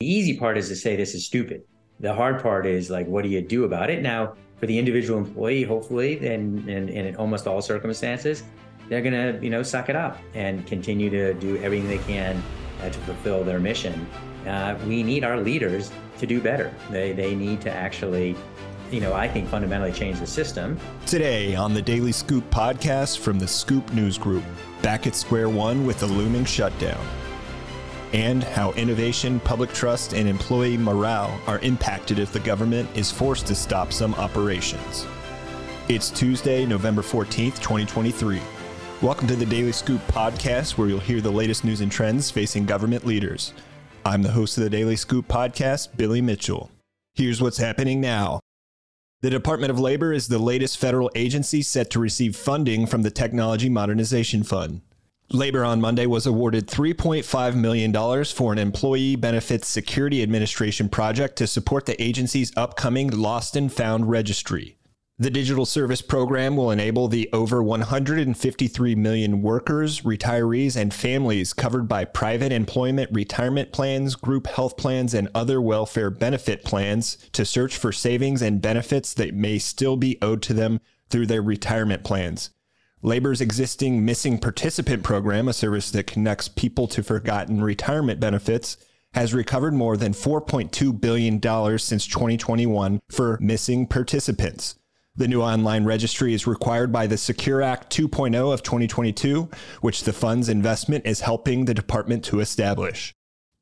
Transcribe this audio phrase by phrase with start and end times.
[0.00, 1.62] The easy part is to say this is stupid.
[2.00, 4.00] The hard part is like, what do you do about it?
[4.00, 8.42] Now, for the individual employee, hopefully, and, in almost all circumstances,
[8.88, 12.42] they're to, you know, suck it up and continue to do everything they can
[12.80, 14.06] uh, to fulfill their mission.
[14.46, 16.74] Uh, we need our leaders to do better.
[16.88, 18.36] They, they need to actually,
[18.90, 20.80] you know, I think fundamentally change the system.
[21.04, 24.44] Today on the Daily Scoop podcast from the Scoop News Group,
[24.80, 27.06] back at square one with the looming shutdown
[28.12, 33.46] and how innovation, public trust, and employee morale are impacted if the government is forced
[33.46, 35.06] to stop some operations.
[35.88, 38.40] It's Tuesday, November 14th, 2023.
[39.02, 42.66] Welcome to the Daily Scoop podcast, where you'll hear the latest news and trends facing
[42.66, 43.52] government leaders.
[44.04, 46.70] I'm the host of the Daily Scoop podcast, Billy Mitchell.
[47.14, 48.40] Here's what's happening now.
[49.22, 53.10] The Department of Labor is the latest federal agency set to receive funding from the
[53.10, 54.80] Technology Modernization Fund.
[55.32, 61.46] Labor on Monday was awarded $3.5 million for an Employee Benefits Security Administration project to
[61.46, 64.76] support the agency's upcoming Lost and Found registry.
[65.20, 71.86] The digital service program will enable the over 153 million workers, retirees, and families covered
[71.86, 77.76] by private employment retirement plans, group health plans, and other welfare benefit plans to search
[77.76, 82.50] for savings and benefits that may still be owed to them through their retirement plans.
[83.02, 88.76] Labor's existing Missing Participant Program, a service that connects people to forgotten retirement benefits,
[89.14, 91.40] has recovered more than $4.2 billion
[91.78, 94.76] since 2021 for missing participants.
[95.16, 99.48] The new online registry is required by the Secure Act 2.0 of 2022,
[99.80, 103.14] which the fund's investment is helping the department to establish.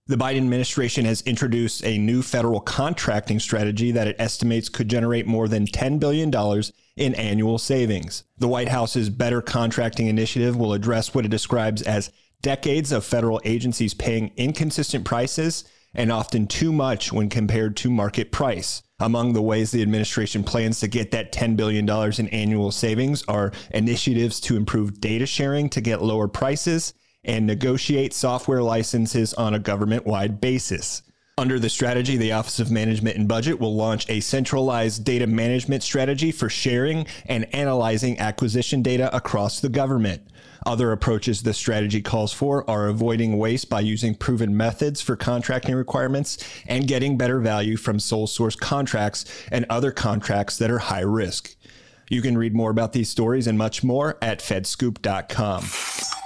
[0.08, 5.26] The Biden administration has introduced a new federal contracting strategy that it estimates could generate
[5.26, 6.32] more than $10 billion
[6.96, 8.24] in annual savings.
[8.38, 13.38] The White House's Better Contracting Initiative will address what it describes as decades of federal
[13.44, 18.82] agencies paying inconsistent prices and often too much when compared to market price.
[18.98, 21.86] Among the ways the administration plans to get that $10 billion
[22.18, 26.94] in annual savings are initiatives to improve data sharing to get lower prices
[27.24, 31.02] and negotiate software licenses on a government wide basis.
[31.38, 35.84] Under the strategy, the Office of Management and Budget will launch a centralized data management
[35.84, 40.20] strategy for sharing and analyzing acquisition data across the government.
[40.66, 45.76] Other approaches the strategy calls for are avoiding waste by using proven methods for contracting
[45.76, 51.00] requirements and getting better value from sole source contracts and other contracts that are high
[51.02, 51.54] risk.
[52.10, 56.17] You can read more about these stories and much more at fedscoop.com.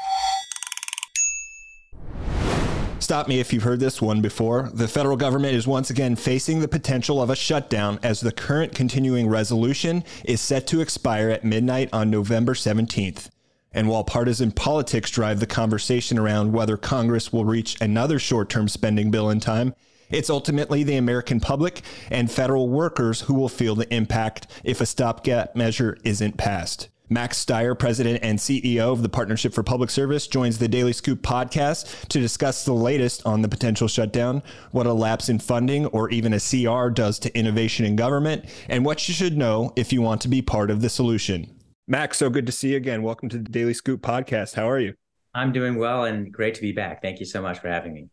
[3.03, 4.71] Stop me if you've heard this one before.
[4.73, 8.77] The federal government is once again facing the potential of a shutdown as the current
[8.77, 13.29] continuing resolution is set to expire at midnight on November 17th.
[13.73, 18.69] And while partisan politics drive the conversation around whether Congress will reach another short term
[18.69, 19.75] spending bill in time,
[20.09, 24.87] it's ultimately the American public and federal workers who will feel the impact if a
[24.87, 26.89] stopgap measure isn't passed.
[27.13, 31.21] Max Stier, president and CEO of the Partnership for Public Service, joins the Daily Scoop
[31.21, 36.09] podcast to discuss the latest on the potential shutdown, what a lapse in funding or
[36.09, 40.01] even a CR does to innovation in government, and what you should know if you
[40.01, 41.55] want to be part of the solution.
[41.87, 43.03] Max, so good to see you again.
[43.03, 44.55] Welcome to the Daily Scoop podcast.
[44.55, 44.95] How are you?
[45.35, 47.03] I'm doing well and great to be back.
[47.03, 48.09] Thank you so much for having me.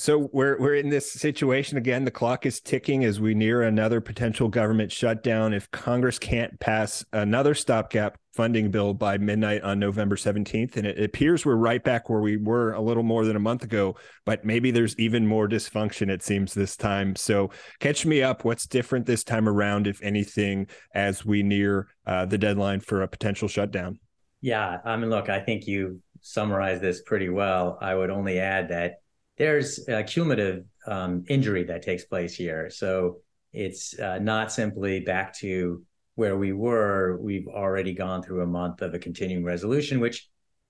[0.00, 2.06] So we're we're in this situation again.
[2.06, 5.52] The clock is ticking as we near another potential government shutdown.
[5.52, 10.98] If Congress can't pass another stopgap funding bill by midnight on November 17th, and it
[10.98, 14.46] appears we're right back where we were a little more than a month ago, but
[14.46, 17.14] maybe there's even more dysfunction it seems this time.
[17.16, 17.50] So
[17.80, 18.42] catch me up.
[18.42, 23.08] What's different this time around, if anything, as we near uh, the deadline for a
[23.08, 23.98] potential shutdown?
[24.40, 27.76] Yeah, I mean, look, I think you summarized this pretty well.
[27.82, 29.02] I would only add that
[29.36, 32.70] there's a cumulative um, injury that takes place here.
[32.70, 33.18] So
[33.52, 35.82] it's uh, not simply back to
[36.20, 37.16] where we were.
[37.18, 40.28] We've already gone through a month of a continuing resolution, which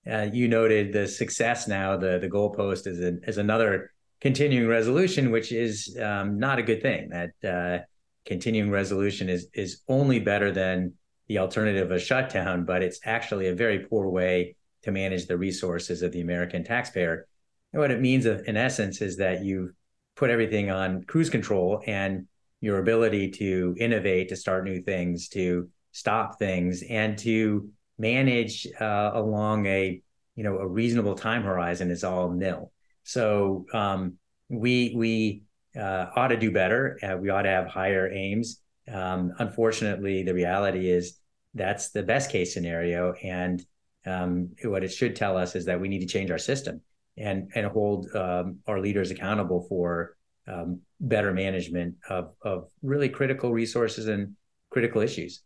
[0.09, 1.97] uh, you noted the success now.
[1.97, 3.91] The the goalpost is a, is another
[4.21, 7.09] continuing resolution, which is um, not a good thing.
[7.09, 7.83] That uh,
[8.25, 10.93] continuing resolution is is only better than
[11.27, 16.01] the alternative of shutdown, but it's actually a very poor way to manage the resources
[16.01, 17.27] of the American taxpayer.
[17.73, 19.73] And what it means, in essence, is that you
[20.15, 22.27] put everything on cruise control, and
[22.61, 29.11] your ability to innovate, to start new things, to stop things, and to manage uh,
[29.13, 30.01] along a
[30.35, 32.71] you know a reasonable time horizon is all nil.
[33.03, 34.13] So um,
[34.47, 35.43] we we
[35.75, 36.97] uh, ought to do better.
[37.03, 38.61] Uh, we ought to have higher aims.
[38.91, 41.17] Um, unfortunately, the reality is
[41.53, 43.63] that's the best case scenario, and
[44.05, 46.81] um, what it should tell us is that we need to change our system
[47.17, 50.15] and and hold um, our leaders accountable for
[50.47, 54.35] um, better management of of really critical resources and
[54.69, 55.41] critical issues.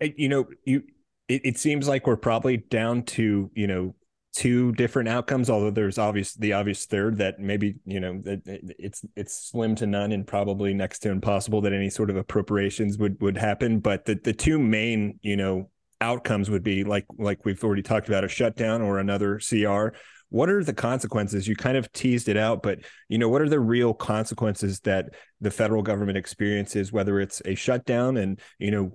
[0.00, 0.82] You know, you
[1.28, 3.94] it, it seems like we're probably down to you know
[4.34, 9.04] two different outcomes although there's obvious the obvious third that maybe you know that it's
[9.14, 13.20] it's slim to none and probably next to impossible that any sort of appropriations would
[13.20, 17.62] would happen but the the two main you know outcomes would be like like we've
[17.62, 19.90] already talked about a shutdown or another CR
[20.30, 22.78] what are the consequences you kind of teased it out but
[23.08, 27.54] you know what are the real consequences that the federal government experiences whether it's a
[27.54, 28.92] shutdown and you know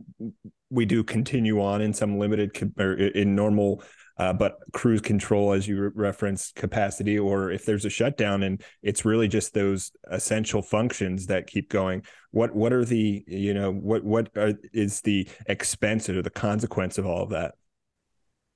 [0.70, 3.82] we do continue on in some limited or in normal
[4.20, 8.62] uh, but cruise control, as you re- referenced, capacity, or if there's a shutdown and
[8.84, 12.04] it's really just those essential functions that keep going.
[12.32, 16.98] What what are the you know what what are, is the expense or the consequence
[16.98, 17.56] of all of that?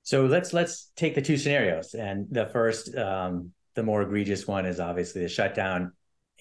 [0.04, 4.66] So let's let's take the two scenarios, and the first, um, the more egregious one
[4.66, 5.92] is obviously the shutdown,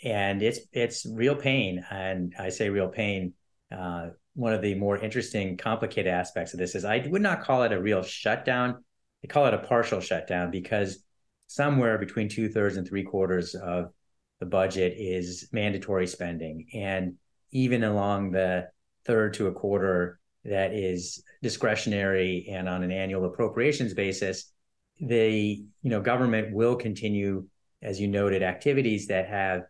[0.04, 3.34] and it's it's real pain, and I say real pain.
[3.72, 7.64] Uh, one of the more interesting, complicated aspects of this is I would not call
[7.64, 8.84] it a real shutdown
[9.24, 11.00] they call it a partial shutdown because
[11.48, 13.92] somewhere between two thirds and three quarters of
[14.40, 16.68] the budget is mandatory spending.
[16.74, 17.16] And
[17.52, 18.68] even along the
[19.06, 24.52] third to a quarter that is discretionary and on an annual appropriations basis,
[25.00, 27.48] the you know government will continue,
[27.82, 29.64] as you noted, activities that have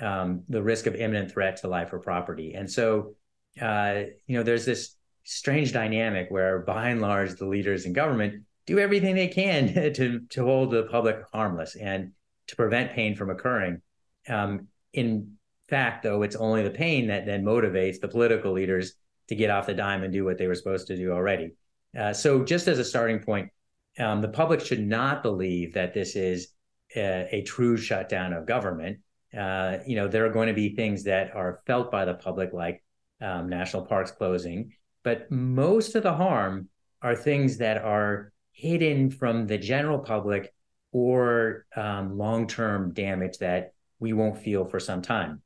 [0.00, 2.54] um, the risk of imminent threat to life or property.
[2.54, 3.14] And so,
[3.60, 8.44] uh, you know, there's this strange dynamic where, by and large, the leaders in government
[8.66, 12.12] do everything they can to to hold the public harmless and
[12.46, 13.80] to prevent pain from occurring.
[14.28, 15.34] Um, in
[15.68, 18.94] fact, though, it's only the pain that then motivates the political leaders
[19.30, 21.52] to get off the dime and do what they were supposed to do already.
[21.98, 23.48] Uh, so, just as a starting point,
[23.98, 26.48] um, the public should not believe that this is
[26.96, 28.98] a, a true shutdown of government.
[29.36, 32.52] Uh, you know, there are going to be things that are felt by the public,
[32.52, 32.82] like
[33.20, 34.72] um, national parks closing,
[35.04, 36.68] but most of the harm
[37.00, 40.52] are things that are hidden from the general public
[40.90, 45.40] or um, long-term damage that we won't feel for some time.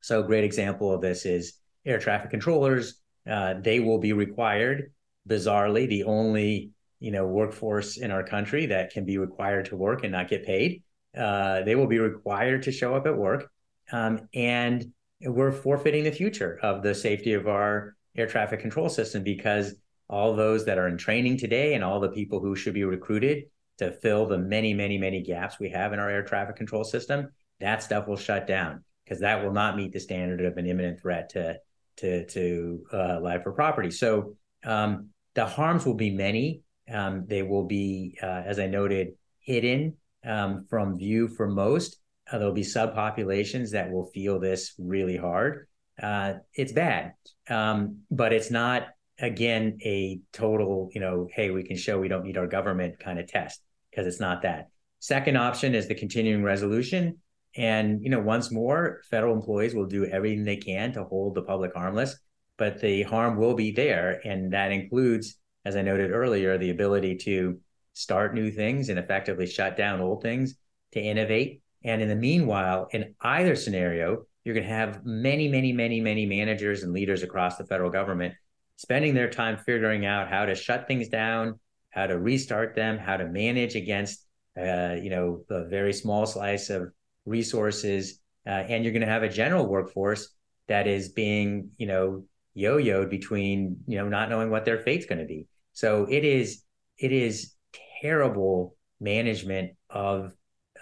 [0.00, 1.54] So, a great example of this is
[1.86, 3.00] air traffic controllers.
[3.28, 4.92] Uh, they will be required,
[5.28, 10.02] bizarrely, the only you know workforce in our country that can be required to work
[10.02, 10.82] and not get paid.
[11.16, 13.50] Uh, they will be required to show up at work,
[13.92, 19.22] um, and we're forfeiting the future of the safety of our air traffic control system
[19.22, 19.74] because
[20.08, 23.44] all those that are in training today and all the people who should be recruited
[23.78, 27.28] to fill the many, many, many gaps we have in our air traffic control system,
[27.60, 31.00] that stuff will shut down because that will not meet the standard of an imminent
[31.00, 31.56] threat to
[31.98, 33.90] to to uh, life property.
[33.90, 36.62] So um, the harms will be many.
[36.92, 39.94] Um, they will be, uh, as I noted, hidden
[40.24, 41.98] um, from view for most.
[42.30, 45.66] Uh, there'll be subpopulations that will feel this really hard.
[46.02, 47.12] Uh, it's bad,
[47.48, 48.88] um, but it's not
[49.20, 53.18] again a total you know hey we can show we don't need our government kind
[53.18, 54.68] of test because it's not that
[54.98, 57.16] second option is the continuing resolution
[57.56, 61.42] and you know once more federal employees will do everything they can to hold the
[61.42, 62.18] public harmless
[62.56, 64.20] but the harm will be there.
[64.24, 67.58] And that includes as i noted earlier the ability to
[67.94, 70.56] start new things and effectively shut down old things
[70.92, 71.62] to innovate.
[71.84, 76.26] And in the meanwhile in either scenario you're going to have many many many many
[76.26, 78.34] managers and leaders across the federal government
[78.76, 83.16] spending their time figuring out how to shut things down, how to restart them, how
[83.16, 84.26] to manage against
[84.58, 86.92] uh, you know a very small slice of
[87.24, 90.28] resources, uh, and you're going to have a general workforce
[90.68, 95.18] that is being you know yo-yoed between you know not knowing what their fate's going
[95.18, 95.46] to be.
[95.72, 96.62] So it is
[96.98, 97.54] it is
[98.00, 100.32] terrible management of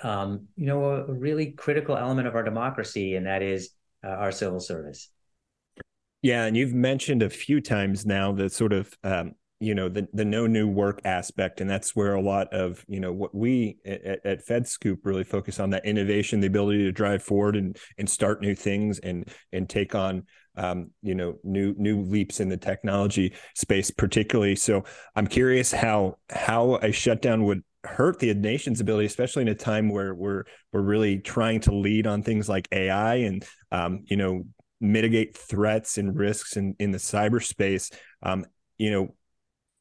[0.03, 3.71] um, you know a, really critical element of our democracy, and that is
[4.05, 5.11] uh, our civil service.
[6.23, 10.09] Yeah, and you've mentioned a few times now the sort of um, you know the
[10.13, 13.79] the no new work aspect, and that's where a lot of you know what we
[13.87, 18.11] at, at FedScoop really focus on that innovation, the ability to drive forward and and
[18.11, 20.25] start new things and and take on
[20.57, 24.57] um, you know new new leaps in the technology space, particularly.
[24.57, 24.83] So
[25.15, 29.91] I'm curious how how a shutdown would hurt the nation's ability, especially in a time
[29.91, 30.43] where we're
[30.73, 34.43] we're really trying to lead on things like AI and um, you know
[34.81, 37.95] mitigate threats and risks in, in the cyberspace.
[38.25, 38.45] Um,
[38.77, 39.15] you know,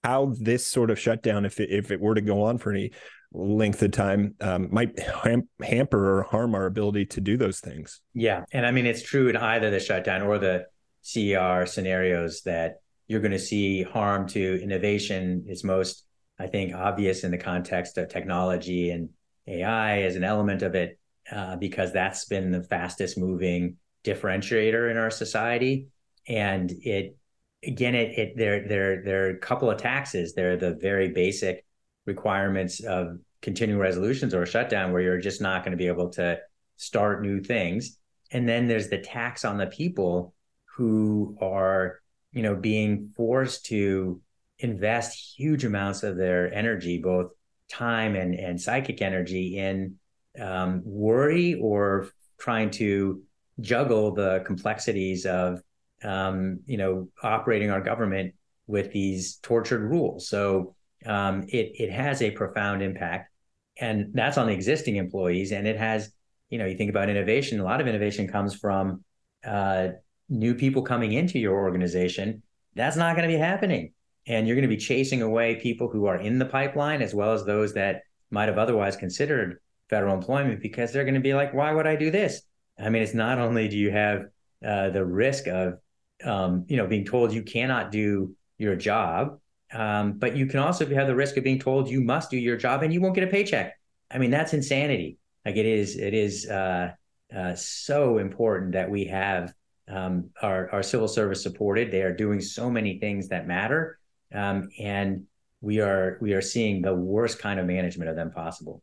[0.03, 2.91] how this sort of shutdown, if it, if it were to go on for any
[3.33, 8.01] length of time, um, might ham- hamper or harm our ability to do those things.
[8.13, 10.65] Yeah, and I mean it's true in either the shutdown or the
[11.03, 15.45] CR scenarios that you're going to see harm to innovation.
[15.47, 16.05] Is most,
[16.39, 19.09] I think, obvious in the context of technology and
[19.47, 20.97] AI as an element of it.
[21.31, 25.87] uh, because that's been the fastest moving differentiator in our society.
[26.27, 27.15] And it
[27.63, 30.33] again, it it there there there are a couple of taxes.
[30.33, 31.65] There are the very basic
[32.05, 36.09] requirements of continuing resolutions or a shutdown where you're just not going to be able
[36.09, 36.39] to
[36.77, 37.97] start new things.
[38.31, 40.33] And then there's the tax on the people
[40.75, 42.01] who are,
[42.31, 44.21] you know, being forced to
[44.59, 47.31] invest huge amounts of their energy, both
[47.69, 49.95] time and, and psychic energy in
[50.39, 53.21] um, worry or trying to
[53.59, 55.61] juggle the complexities of
[56.03, 58.33] um, you know operating our government
[58.67, 60.27] with these tortured rules.
[60.27, 63.31] So um, it it has a profound impact,
[63.79, 65.51] and that's on the existing employees.
[65.51, 66.11] And it has
[66.49, 67.59] you know you think about innovation.
[67.59, 69.03] A lot of innovation comes from
[69.45, 69.89] uh,
[70.29, 72.43] new people coming into your organization.
[72.75, 73.93] That's not going to be happening,
[74.27, 77.33] and you're going to be chasing away people who are in the pipeline as well
[77.33, 81.53] as those that might have otherwise considered federal employment because they're going to be like,
[81.53, 82.41] why would I do this?
[82.79, 84.23] I mean, it's not only do you have
[84.65, 85.79] uh, the risk of,
[86.23, 89.39] um, you know, being told you cannot do your job,
[89.73, 92.57] um, but you can also have the risk of being told you must do your
[92.57, 93.73] job and you won't get a paycheck.
[94.09, 95.17] I mean, that's insanity.
[95.45, 96.91] Like it is, it is uh,
[97.35, 99.53] uh, so important that we have
[99.87, 101.91] um, our, our civil service supported.
[101.91, 103.99] They are doing so many things that matter,
[104.33, 105.25] um, and
[105.59, 108.81] we are we are seeing the worst kind of management of them possible.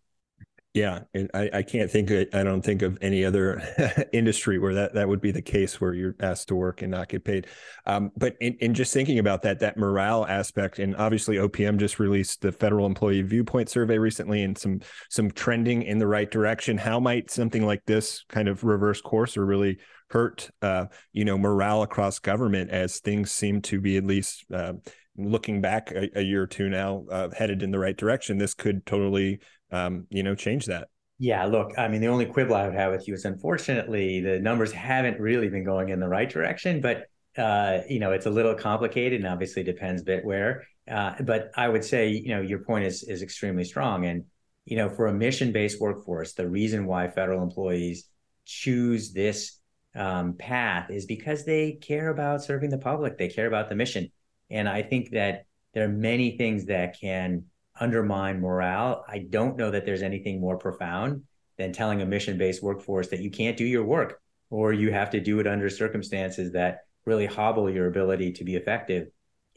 [0.75, 4.75] Yeah, and I, I can't think of, I don't think of any other industry where
[4.75, 7.47] that, that would be the case where you're asked to work and not get paid.
[7.87, 11.99] Um, but in, in just thinking about that, that morale aspect, and obviously OPM just
[11.99, 16.77] released the federal employee viewpoint survey recently, and some some trending in the right direction.
[16.77, 19.79] How might something like this kind of reverse course or really
[20.11, 24.75] hurt, uh, you know, morale across government as things seem to be at least uh,
[25.19, 28.39] looking back a, a, year or two now, uh, headed in the right direction?
[28.39, 30.89] This could totally um, you know, change that.
[31.19, 34.39] Yeah, look, I mean, the only quibble I would have with you is unfortunately the
[34.39, 37.07] numbers haven't really been going in the right direction, but
[37.37, 40.65] uh, you know, it's a little complicated and obviously depends bit where.
[40.89, 44.07] Uh, but I would say, you know, your point is is extremely strong.
[44.07, 44.25] And,
[44.65, 48.09] you know, for a mission-based workforce, the reason why federal employees
[48.45, 49.59] choose this
[49.95, 53.19] um, path is because they care about serving the public.
[53.19, 54.11] They care about the mission.
[54.51, 57.45] And I think that there are many things that can
[57.79, 59.05] undermine morale.
[59.09, 61.25] I don't know that there's anything more profound
[61.57, 65.11] than telling a mission based workforce that you can't do your work or you have
[65.11, 69.09] to do it under circumstances that really hobble your ability to be effective.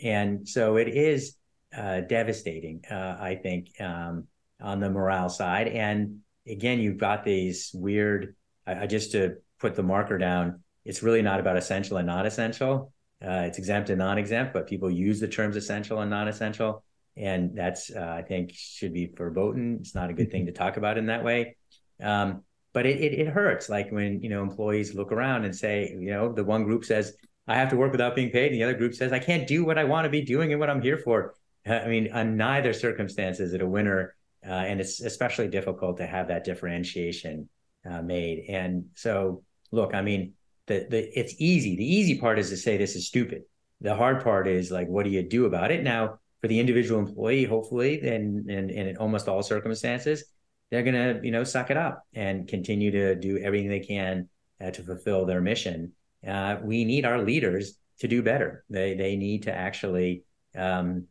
[0.04, 1.36] And so it is
[1.76, 4.28] uh, devastating, uh, I think, um,
[4.60, 5.68] on the morale side.
[5.68, 11.04] And again, you've got these weird, I, I, just to put the marker down, it's
[11.04, 12.92] really not about essential and not essential.
[13.24, 16.84] Uh, it's exempt and non exempt, but people use the terms essential and non essential
[17.18, 19.78] and that's uh, I think should be verboten.
[19.82, 21.58] It's not a good thing to talk about in that way.
[22.02, 25.90] Um, but it, it, it hurts, like when you know employees look around and say,
[25.90, 27.14] you know, the one group says
[27.48, 29.66] I have to work without being paid, and the other group says I can't do
[29.66, 31.36] what I want to be doing and what I'm here for.
[31.68, 34.16] I mean, on neither circumstance is it a winner,
[34.48, 37.50] uh, and it's especially difficult to have that differentiation
[37.88, 38.46] uh, made.
[38.48, 40.34] And so, look, I mean,
[40.68, 41.76] the the it's easy.
[41.76, 43.44] The easy part is to say this is stupid.
[43.82, 46.20] The hard part is like, what do you do about it now?
[46.42, 50.26] for the individual employee, hopefully, and, in almost all circumstances,
[50.72, 54.28] they're to, you know, suck it up and continue to do everything they can
[54.60, 55.92] uh, to fulfill their mission.
[56.28, 58.64] Uh, we need our leaders to do better.
[58.70, 60.24] They, they need to actually,
[60.56, 61.06] um,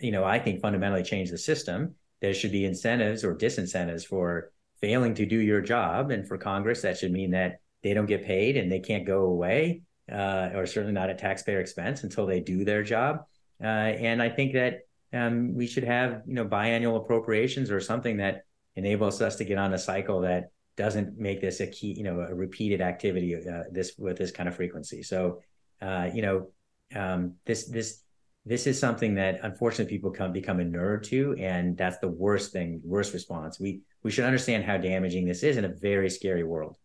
[0.00, 1.94] you know, I think fundamentally change the system.
[2.20, 6.10] There should be incentives or disincentives for failing to do your job.
[6.10, 9.22] And for Congress, that should mean that they don't get paid and they can't go
[9.24, 13.24] away, uh, or certainly not at taxpayer expense until they do their job.
[13.62, 14.80] Uh, and I think that
[15.12, 18.44] um, we should have you know biannual appropriations or something that
[18.76, 22.20] enables us to get on a cycle that doesn't make this a key you know
[22.20, 25.02] a repeated activity uh, this with this kind of frequency.
[25.02, 25.40] So
[25.80, 26.48] uh, you know
[26.94, 28.02] um, this this
[28.44, 32.80] this is something that unfortunately people come become inured to, and that's the worst thing,
[32.84, 33.60] worst response.
[33.60, 36.76] We we should understand how damaging this is in a very scary world.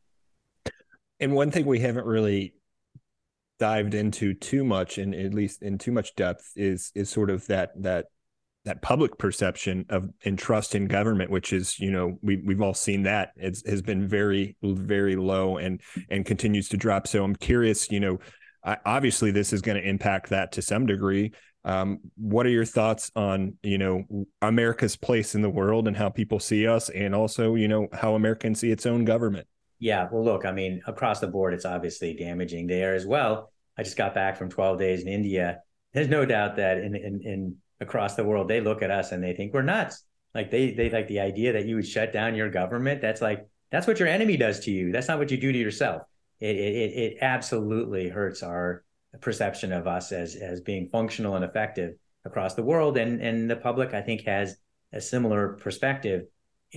[1.20, 2.54] And one thing we haven't really
[3.60, 7.46] dived into too much and at least in too much depth is is sort of
[7.48, 8.06] that that
[8.66, 12.74] that public perception of and trust in government which is you know we we've all
[12.74, 13.32] seen that.
[13.36, 17.08] It has been very very low and and continues to drop.
[17.08, 18.20] So i'm curious you know
[18.86, 21.32] obviously this is going to impact that to some degree.
[21.64, 24.06] Um, what are your thoughts on you know
[24.42, 28.16] america's place in the world and how people see us and also you know how
[28.16, 29.48] americans see its own government
[29.80, 33.52] yeah, well, look, I mean, across the board, it's obviously damaging there as well.
[33.78, 35.62] I just got back from 12 days in India.
[35.94, 39.24] There's no doubt that in, in, in across the world, they look at us and
[39.24, 40.04] they think we're nuts.
[40.34, 43.02] Like they they like the idea that you would shut down your government.
[43.02, 44.92] That's like that's what your enemy does to you.
[44.92, 46.04] That's not what you do to yourself.
[46.40, 48.84] It it, it absolutely hurts our
[49.22, 53.56] perception of us as as being functional and effective across the world, and and the
[53.56, 54.58] public I think has
[54.94, 56.26] a similar perspective.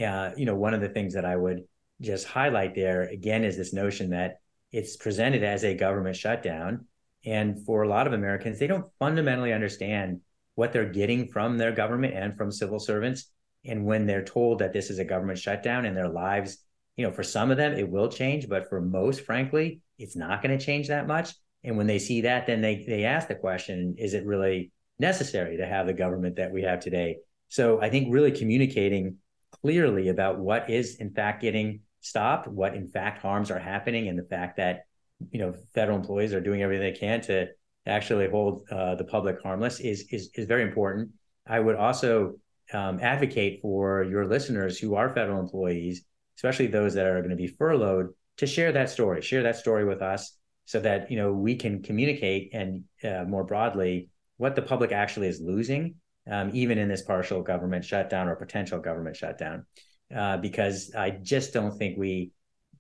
[0.03, 1.65] Uh, you know, one of the things that I would
[2.01, 4.41] just highlight there again is this notion that
[4.73, 6.87] it's presented as a government shutdown,
[7.25, 10.21] and for a lot of Americans, they don't fundamentally understand
[10.55, 13.31] what they're getting from their government and from civil servants.
[13.65, 16.59] And when they're told that this is a government shutdown and their lives,
[16.97, 20.43] you know, for some of them it will change, but for most, frankly, it's not
[20.43, 21.33] going to change that much.
[21.63, 25.59] And when they see that, then they they ask the question: Is it really necessary
[25.59, 27.19] to have the government that we have today?
[27.49, 29.17] So I think really communicating
[29.63, 34.19] clearly about what is in fact getting stopped, what in fact harms are happening, and
[34.19, 34.85] the fact that
[35.31, 37.49] you know federal employees are doing everything they can to
[37.87, 41.11] actually hold uh, the public harmless is is is very important.
[41.47, 42.37] I would also
[42.73, 46.05] um, advocate for your listeners who are federal employees,
[46.37, 49.85] especially those that are going to be furloughed, to share that story, share that story
[49.85, 54.63] with us, so that you know we can communicate and uh, more broadly what the
[54.63, 55.97] public actually is losing,
[56.31, 59.67] um, even in this partial government shutdown or potential government shutdown,
[60.15, 62.33] uh, because I just don't think we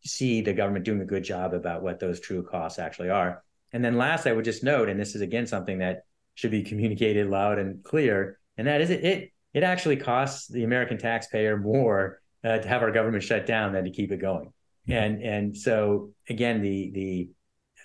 [0.04, 3.42] see the government doing a good job about what those true costs actually are.
[3.72, 6.62] And then last, I would just note, and this is again something that should be
[6.70, 11.56] communicated loud and clear, and that is it it, it actually costs the American taxpayer
[11.56, 14.52] more uh, to have our government shut down than to keep it going.
[14.88, 16.90] And and so again, the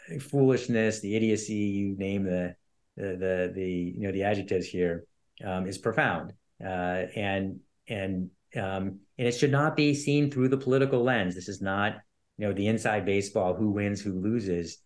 [0.10, 2.56] the foolishness, the idiocy, you name the
[2.98, 5.06] the the, the you know the adjectives here,
[5.44, 6.34] um, is profound.
[6.64, 11.36] Uh, and and um, and it should not be seen through the political lens.
[11.36, 11.98] This is not
[12.38, 14.80] you know the inside baseball, who wins, who loses.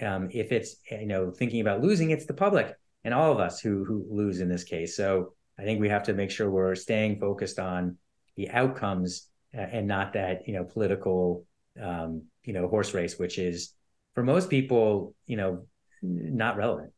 [0.00, 2.74] Um, if it's you know thinking about losing, it's the public
[3.04, 4.96] and all of us who who lose in this case.
[4.96, 7.96] So I think we have to make sure we're staying focused on
[8.36, 11.46] the outcomes uh, and not that you know political
[11.80, 13.72] um, you know horse race, which is
[14.14, 15.66] for most people you know
[16.02, 16.92] not relevant.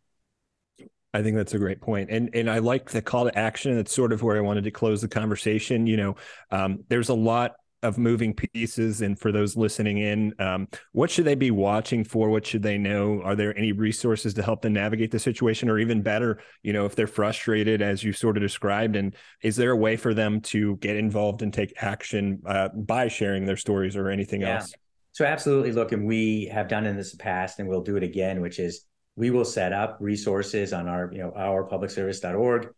[1.14, 3.74] I think that's a great point, and and I like the call to action.
[3.76, 5.86] That's sort of where I wanted to close the conversation.
[5.86, 6.16] You know,
[6.50, 11.24] um, there's a lot of moving pieces and for those listening in um, what should
[11.24, 14.72] they be watching for what should they know are there any resources to help them
[14.72, 18.42] navigate the situation or even better you know if they're frustrated as you sort of
[18.42, 22.68] described and is there a way for them to get involved and take action uh,
[22.68, 24.56] by sharing their stories or anything yeah.
[24.56, 24.74] else
[25.12, 28.40] so absolutely look and we have done in this past and we'll do it again
[28.40, 28.86] which is
[29.18, 32.68] we will set up resources on our you know ourpublicservice.org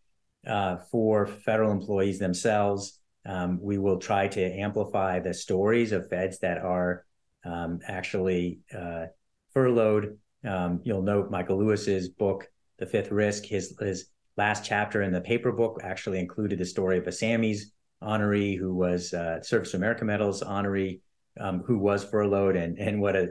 [0.46, 6.38] uh, for federal employees themselves um, we will try to amplify the stories of feds
[6.38, 7.05] that are
[7.44, 9.07] um, actually uh,
[9.53, 10.16] furloughed.
[10.44, 12.48] Um, you'll note Michael Lewis's book,
[12.79, 13.44] The Fifth Risk.
[13.44, 17.64] His his last chapter in the paper book actually included the story of a Sammies
[18.03, 21.00] honoree who was uh, Service America Medals honoree
[21.38, 23.29] um, who was furloughed, and and what a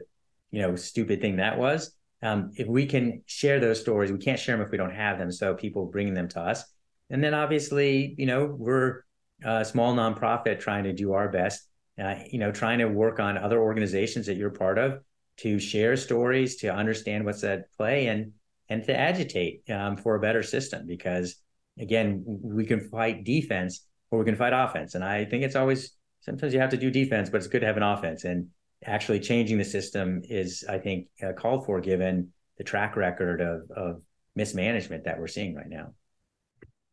[0.52, 1.96] you know stupid thing that was.
[2.22, 5.18] Um, if we can share those stories, we can't share them if we don't have
[5.18, 5.32] them.
[5.32, 6.64] So people bringing them to us,
[7.10, 9.04] and then obviously, you know, we're
[9.44, 11.68] a small nonprofit trying to do our best,
[12.02, 15.00] uh, you know, trying to work on other organizations that you're part of
[15.38, 18.34] to share stories, to understand what's at play, and
[18.68, 20.86] and to agitate um, for a better system.
[20.86, 21.36] Because
[21.80, 25.96] again, we can fight defense or we can fight offense, and I think it's always
[26.22, 28.24] sometimes you have to do defense, but it's good to have an offense.
[28.26, 28.48] And
[28.86, 33.70] actually changing the system is, I think, uh, called for given the track record of
[33.72, 34.04] of
[34.36, 35.94] mismanagement that we're seeing right now.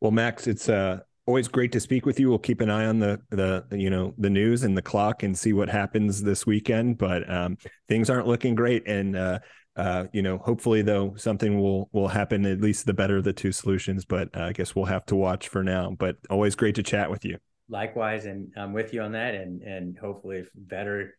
[0.00, 2.28] Well, Max, it's uh, always great to speak with you.
[2.28, 5.36] We'll keep an eye on the the you know the news and the clock and
[5.36, 6.98] see what happens this weekend.
[6.98, 9.38] But um, things aren't looking great, and uh,
[9.76, 12.46] uh, you know hopefully though something will will happen.
[12.46, 14.04] At least the better of the two solutions.
[14.04, 15.94] But uh, I guess we'll have to watch for now.
[15.98, 17.38] But always great to chat with you.
[17.68, 21.14] Likewise, and I'm with you on that, and and hopefully better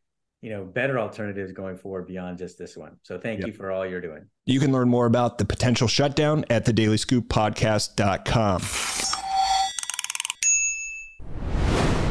[0.47, 3.47] you know better alternatives going forward beyond just this one so thank yep.
[3.47, 6.71] you for all you're doing you can learn more about the potential shutdown at the
[6.71, 8.61] dailyscooppodcast.com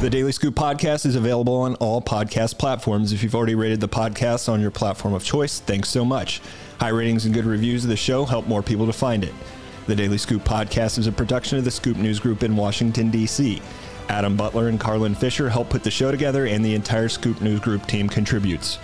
[0.03, 3.14] The Daily Scoop podcast is available on all podcast platforms.
[3.14, 6.42] If you've already rated the podcast on your platform of choice, thanks so much.
[6.79, 9.33] High ratings and good reviews of the show help more people to find it.
[9.87, 13.62] The Daily Scoop podcast is a production of the Scoop News Group in Washington, D.C.
[14.09, 17.61] Adam Butler and Carlin Fisher help put the show together, and the entire Scoop News
[17.61, 18.79] Group team contributes.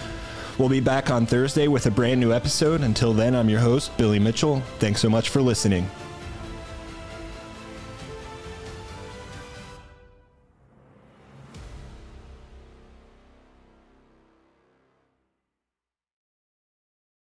[0.59, 2.83] We'll be back on Thursday with a brand new episode.
[2.83, 4.61] Until then, I'm your host, Billy Mitchell.
[4.79, 5.89] Thanks so much for listening.